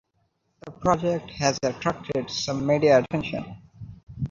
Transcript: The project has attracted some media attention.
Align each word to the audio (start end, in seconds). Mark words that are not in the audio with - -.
The 0.65 0.71
project 0.71 1.29
has 1.29 1.59
attracted 1.63 2.31
some 2.31 2.65
media 2.65 2.97
attention. 3.03 3.61